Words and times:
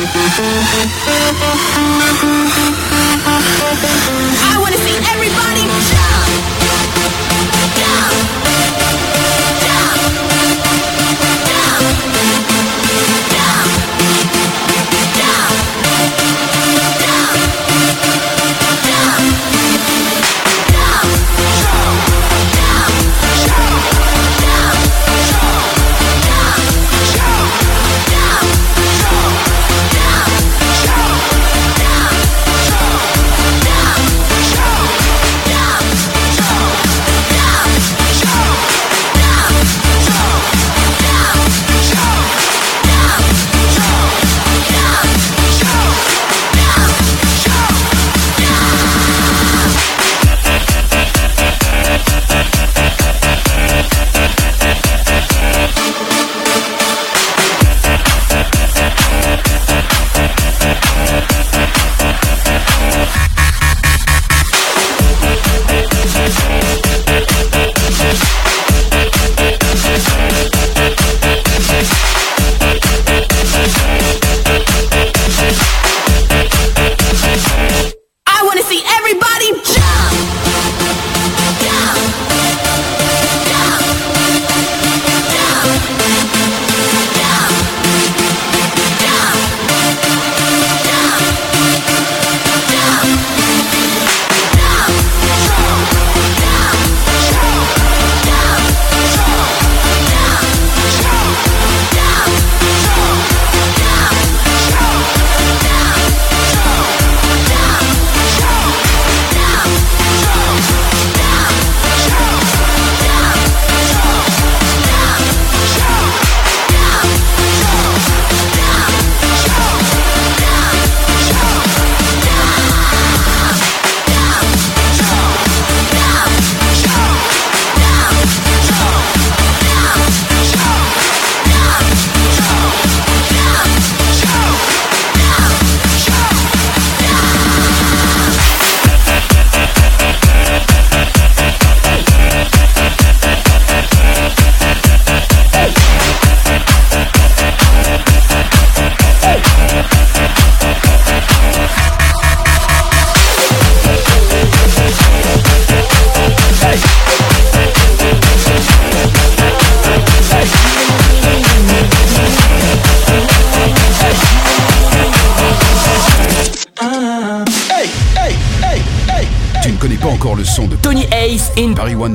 I 0.00 0.06
want 4.60 4.72
to 4.72 4.78
see 4.78 4.94
everybody 5.10 5.66
jump, 5.90 6.30
jump. 7.74 8.77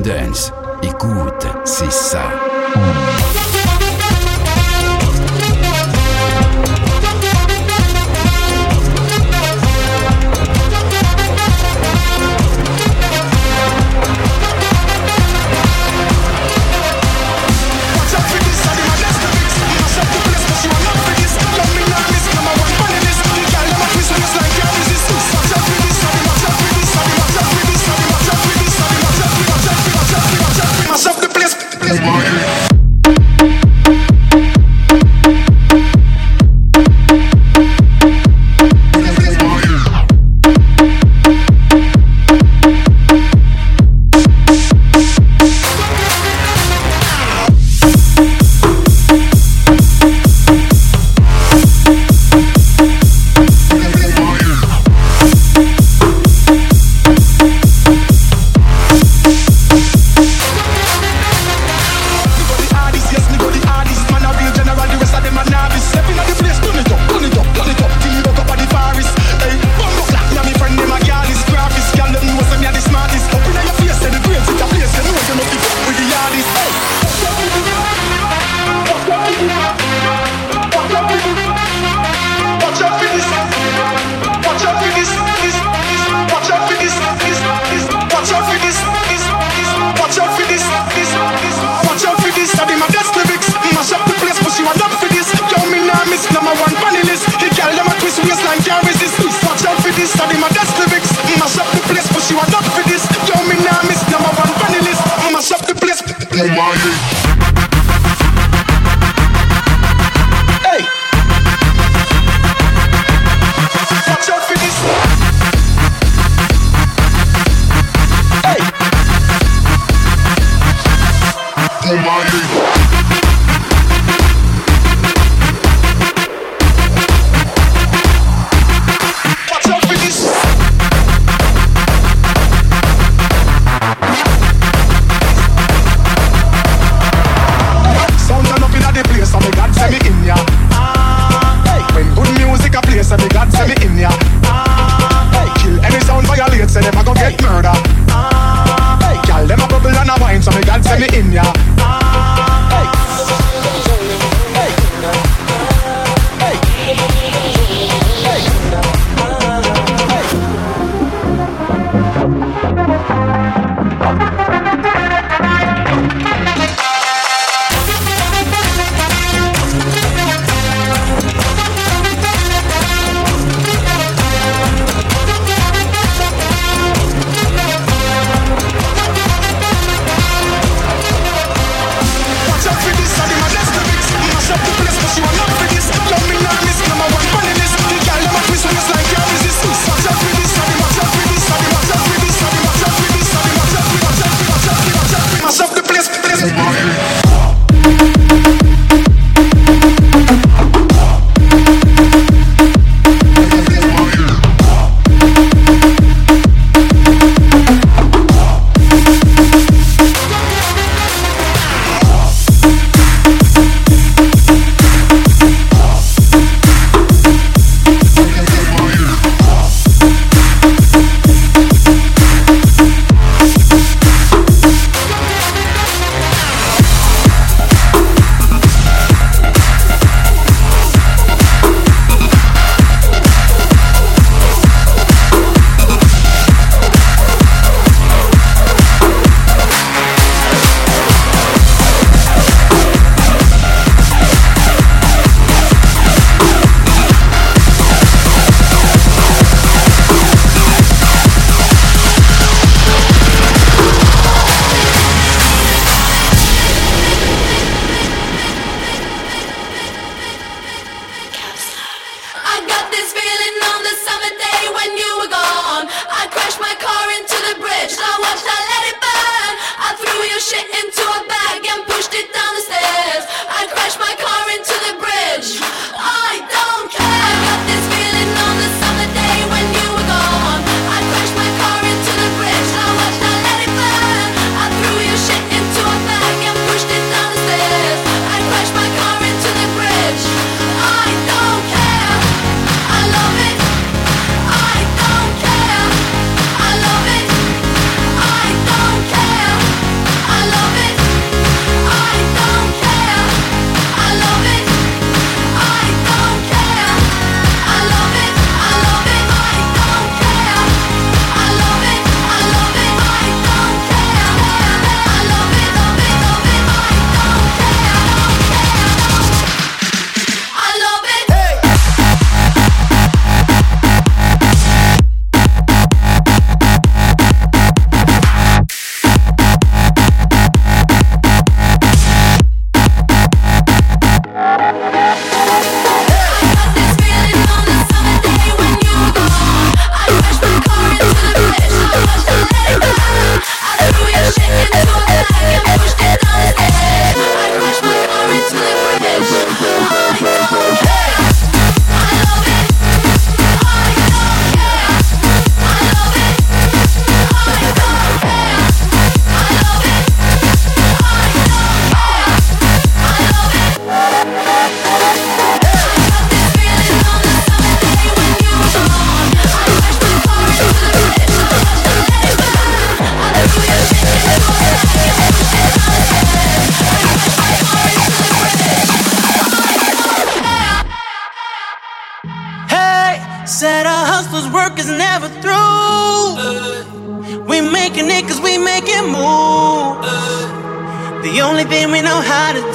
Let's 0.02 0.53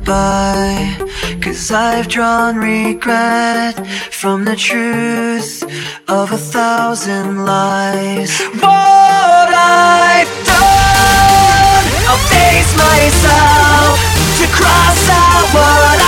goodbye. 0.00 0.96
Cause 1.40 1.70
I've 1.70 2.08
drawn 2.08 2.56
regret 2.56 3.86
from 4.10 4.44
the 4.44 4.56
truth 4.56 5.62
of 6.08 6.32
a 6.32 6.38
thousand 6.38 7.44
lies. 7.44 8.40
What 8.40 9.50
I've 9.52 10.32
done, 10.46 11.86
I'll 12.08 12.24
face 12.28 12.72
myself 12.76 13.98
to 14.38 14.46
cross 14.56 15.08
out 15.10 15.46
what 15.54 15.99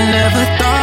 I 0.00 0.10
never 0.10 0.44
thought 0.56 0.79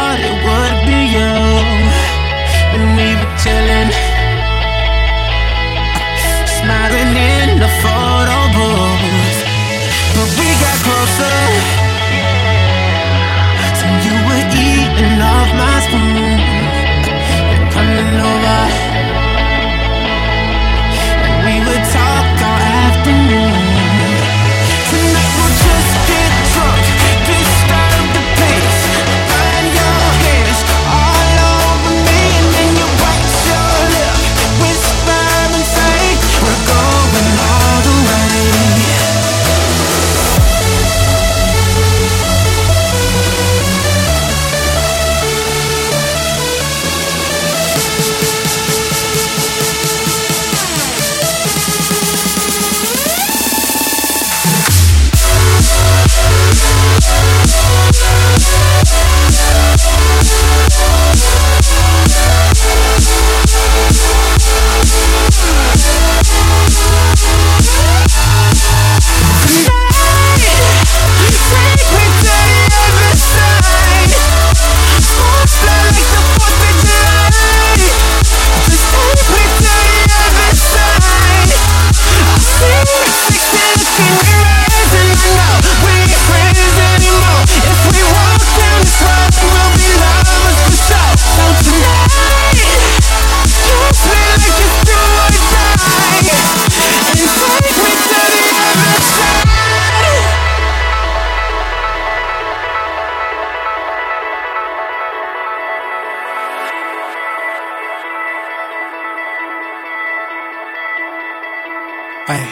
Ay, 112.30 112.44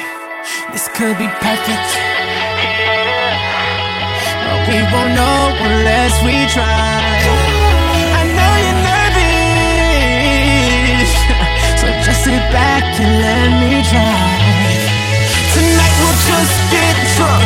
this 0.73 0.89
could 0.97 1.19
be 1.19 1.29
perfect. 1.29 1.89
But 4.41 4.65
we 4.73 4.81
won't 4.89 5.13
know 5.13 5.53
unless 5.69 6.17
we 6.25 6.33
try. 6.49 6.65
I 8.17 8.25
know 8.25 8.53
you're 8.65 8.81
nervous, 8.89 10.33
so 11.81 11.93
just 12.09 12.25
sit 12.25 12.41
back 12.57 12.89
and 12.97 13.21
let 13.21 13.53
me 13.61 13.85
drive. 13.93 14.41
Tonight 15.53 15.95
we'll 16.01 16.21
just 16.25 16.57
get 16.73 16.97
drunk, 17.21 17.45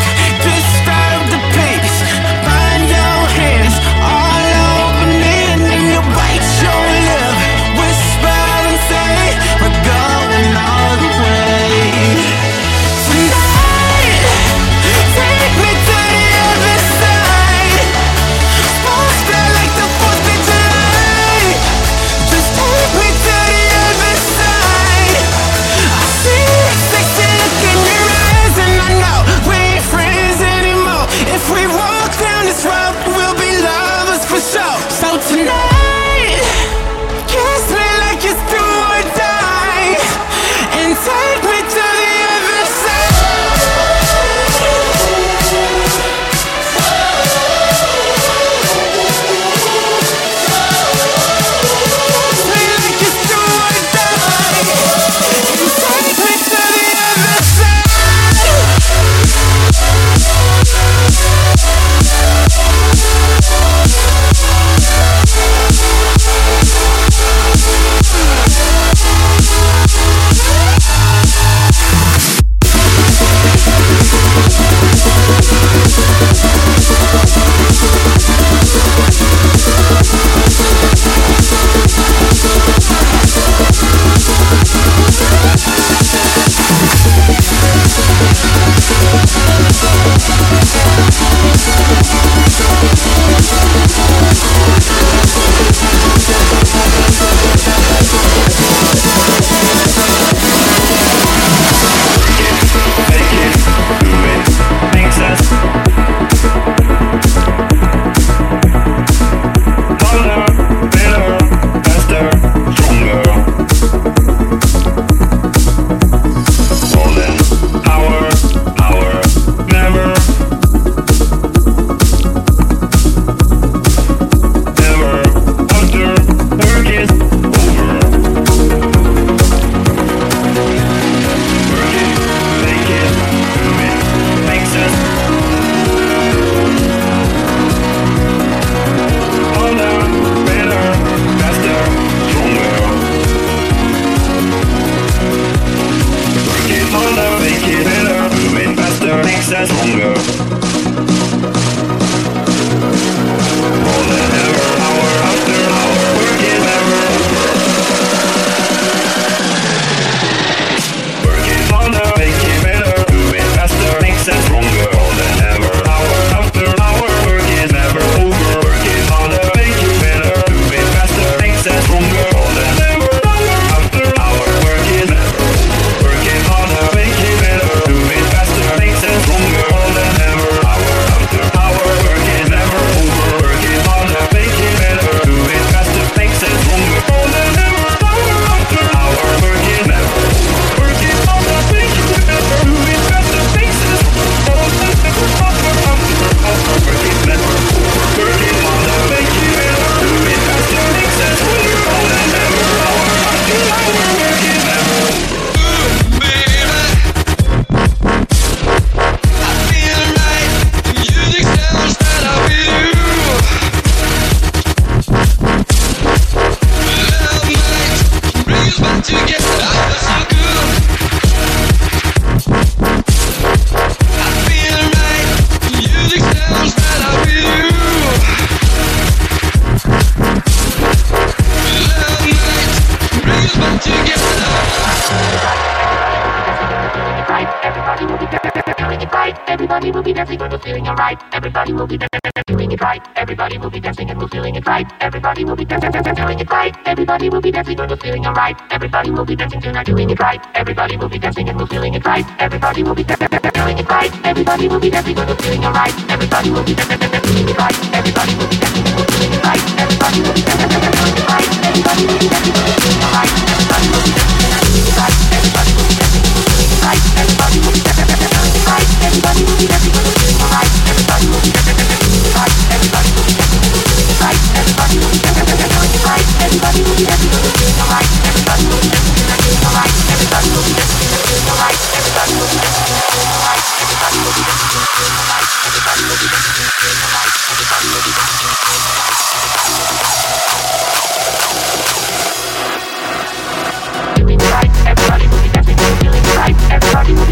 Everybody 245.00 245.44
will 245.44 245.56
be 245.56 245.64
dancing 245.64 245.94
and 245.94 246.16
doing 246.16 246.38
it 246.40 246.50
right. 246.50 246.76
Everybody 246.84 247.30
will 247.30 247.40
be 247.40 247.50
dancing 247.50 247.80
and 247.80 247.90
we're 247.90 247.96
feeling 247.96 248.26
alright. 248.26 248.56
Everybody 248.70 249.10
will 249.10 249.24
be 249.24 249.34
dancing 249.34 249.60
tonight 249.60 249.86
doing 249.86 250.10
it 250.10 250.20
right. 250.20 250.40
Everybody 250.54 250.96
will 250.98 251.08
be 251.08 251.18
dancing 251.18 251.48
and 251.48 251.58
we're 251.58 251.66
feeling 251.66 251.94
it 251.94 252.04
right. 252.04 252.26
Everybody 252.38 252.82
will 252.82 252.94
be 252.94 253.04
dancing 253.04 253.28
and 253.32 253.54
doing 253.54 253.78
it 253.78 253.88
right. 253.88 254.12
Everybody 254.26 254.68
will 254.68 254.80
be 254.80 254.90
dancing 254.90 255.18
and 255.18 255.28
we're 255.28 255.36
feeling 255.36 255.64
alright. 255.64 255.94
Everybody 256.10 256.50
will 256.50 256.64
be 256.64 256.74
dancing 256.74 257.00
doing 257.32 257.48
it 257.48 257.58
right. 257.58 257.94
Everybody 257.94 258.34
will 258.36 258.48
be 258.48 258.56
dancing 258.58 258.86
and 258.86 258.96
we're 258.96 259.06
feeling 259.06 259.32
it 259.32 259.44
right. 259.44 259.62
Everybody 259.78 260.20
will 260.20 260.34
be 260.34 260.42
dancing 260.42 260.70
and 260.70 260.94
doing 260.94 261.16
it 261.16 261.28
right. 261.28 261.48
Everybody 261.64 262.06
will 262.06 262.18
be 262.18 262.28
dancing 262.28 262.54
and 262.54 262.66
we're 262.66 262.80
feeling 262.80 263.02
alright. 263.04 263.49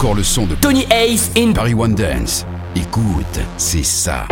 encore 0.00 0.14
le 0.14 0.22
son 0.22 0.46
de 0.46 0.54
Tony 0.54 0.86
Ace 0.90 1.30
in 1.36 1.52
Paris 1.52 1.74
One 1.74 1.94
Dance. 1.94 2.46
Écoute, 2.74 3.38
c'est 3.58 3.82
ça. 3.82 4.26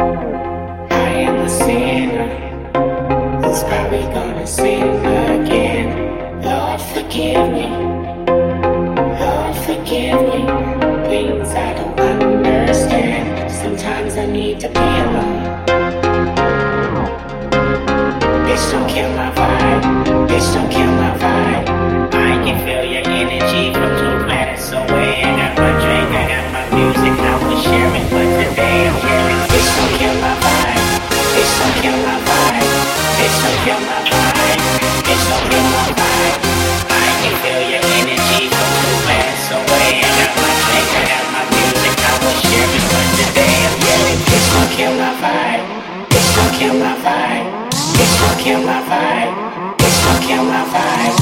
Don't 50.05 50.23
kill 50.25 50.45
my 50.45 50.65
vibe. 50.73 51.13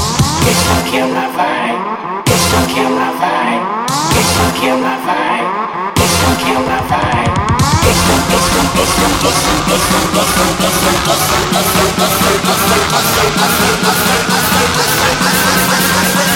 Bitch, 0.47 0.62
don't 0.71 0.87
kill 0.87 1.09
my 1.11 1.27
vibe. 1.35 1.79
Bitch, 2.27 2.47
don't 2.53 2.69
kill 2.71 2.91
my 2.91 3.11
vibe. 3.19 3.67
Bitch, 4.14 4.33
don't 4.39 4.55
kill 4.55 4.79
my 4.79 4.79
vibe. 4.79 4.79
Bitch, 4.79 4.79
don't 4.79 4.79
kill 4.79 4.79
my 4.79 4.95
vibe. 5.07 5.47
Bitch, 5.99 6.14
don't 6.23 6.39
my 6.62 6.79
vibe. 6.87 7.33
Bitch, 7.83 8.03
don't, 8.07 8.23
bitch, 8.31 8.49
don't, 8.55 8.71
bitch, 8.71 8.95
don't, 8.97 9.19
bitch, 9.23 9.41
don't, 9.43 9.67
bitch, 9.67 9.87
don't, 9.91 10.14
bitch, 10.14 10.31
don't, 10.37 10.55
bitch, 10.62 10.77
don't, 10.77 10.95
bitch, 10.95 10.95
don't, 16.17 16.36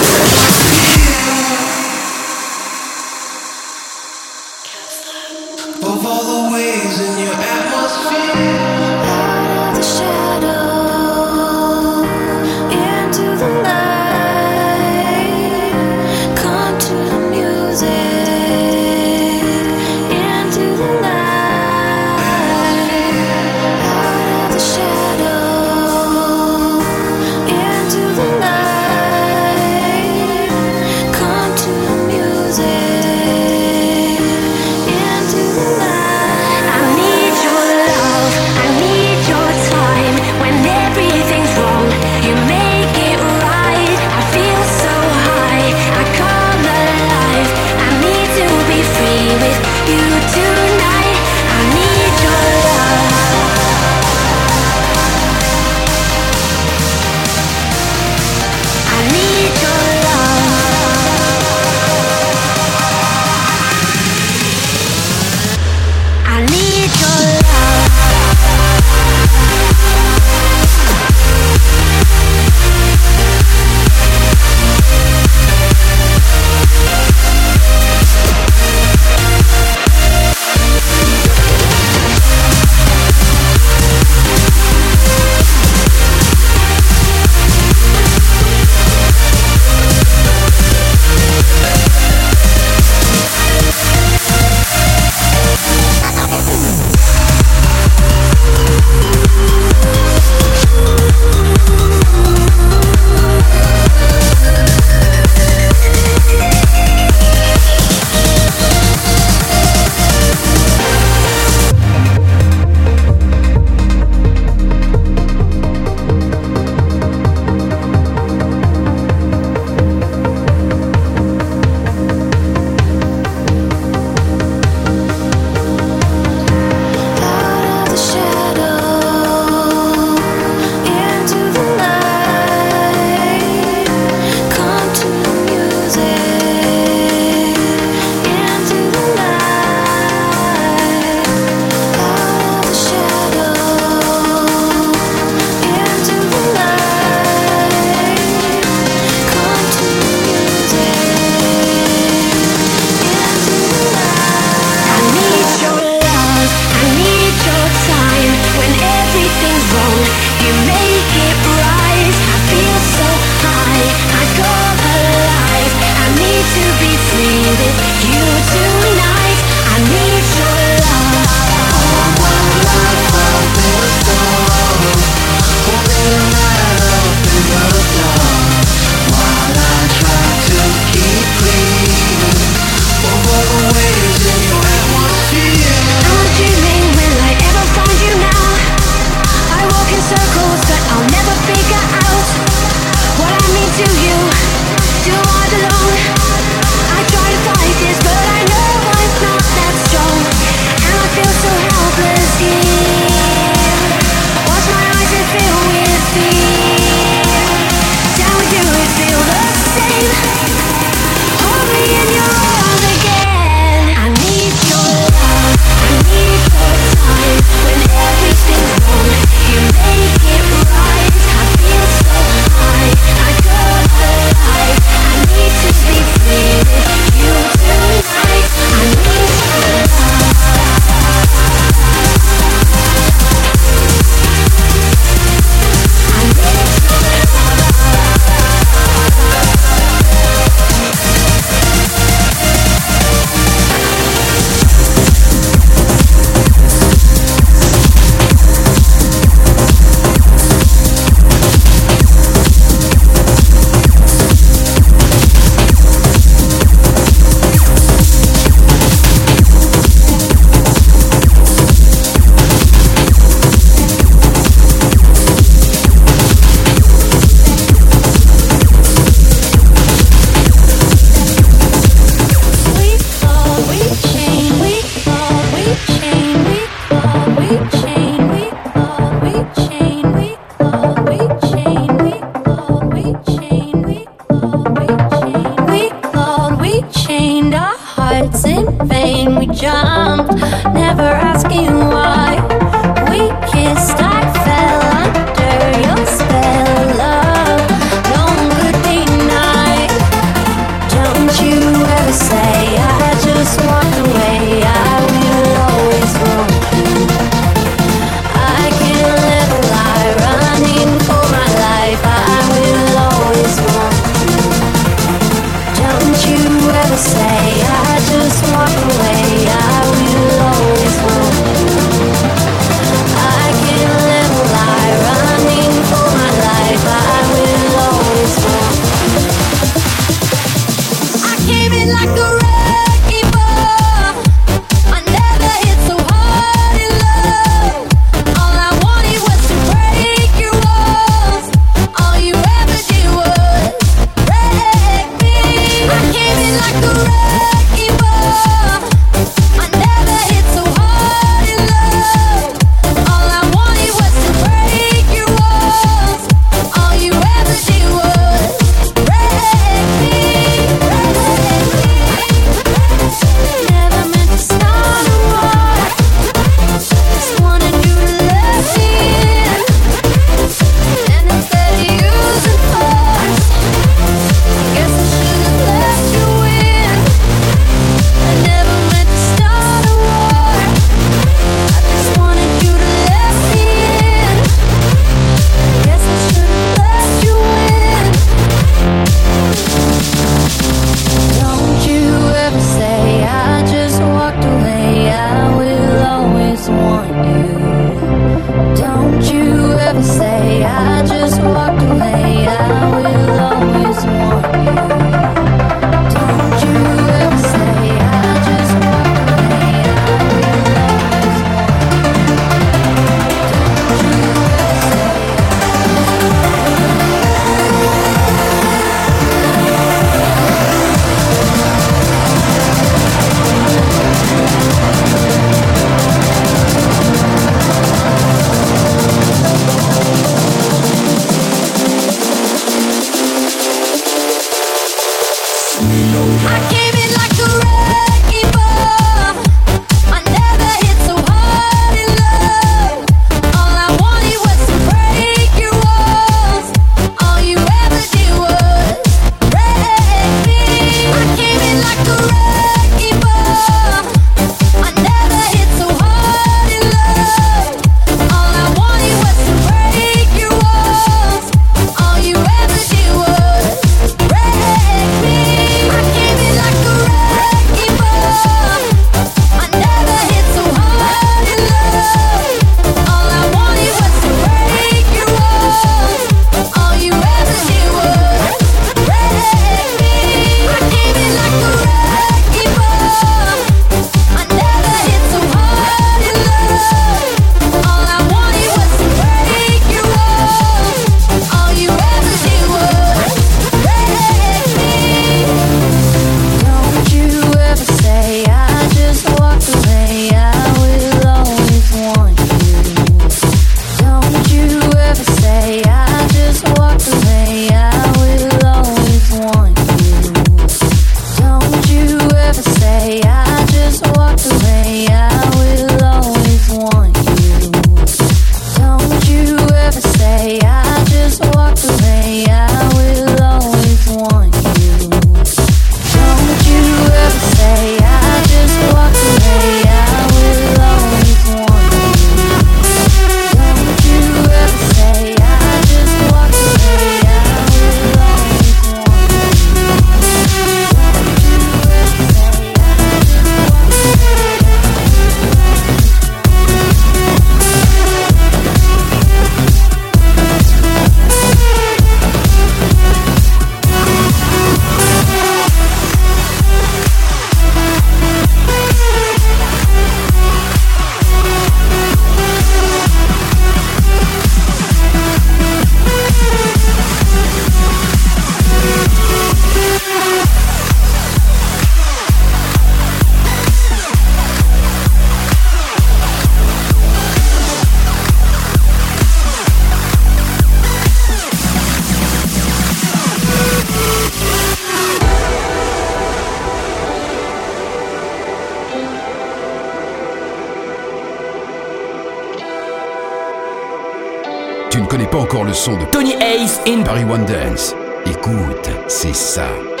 in 596.91 597.03
Paris 597.03 597.23
One 597.23 597.45
Dance. 597.45 597.95
Écoute, 598.25 598.89
c'est 599.07 599.33
ça. 599.33 600.00